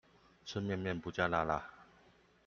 [0.45, 1.63] 吃麵麵不加辣辣